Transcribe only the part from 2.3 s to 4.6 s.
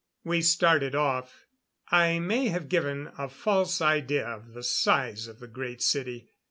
have given a false idea of